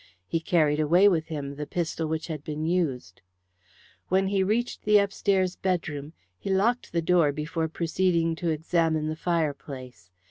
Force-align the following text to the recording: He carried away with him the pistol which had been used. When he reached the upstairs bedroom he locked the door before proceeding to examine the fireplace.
He 0.25 0.39
carried 0.39 0.79
away 0.79 1.07
with 1.07 1.27
him 1.27 1.57
the 1.57 1.67
pistol 1.67 2.07
which 2.07 2.25
had 2.25 2.43
been 2.43 2.65
used. 2.65 3.21
When 4.07 4.29
he 4.29 4.41
reached 4.41 4.81
the 4.81 4.97
upstairs 4.97 5.55
bedroom 5.55 6.13
he 6.39 6.49
locked 6.49 6.91
the 6.91 7.03
door 7.03 7.31
before 7.31 7.67
proceeding 7.67 8.33
to 8.37 8.49
examine 8.49 9.09
the 9.09 9.15
fireplace. 9.15 10.09